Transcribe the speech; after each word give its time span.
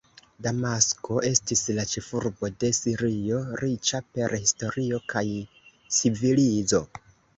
Damasko 0.45 1.17
estis 1.27 1.61
la 1.79 1.83
ĉefurbo 1.91 2.49
de 2.63 2.71
Sirio, 2.77 3.41
riĉa 3.61 4.01
per 4.15 4.35
historio 4.47 5.01
kaj 5.15 5.27
civilizo. 5.99 6.83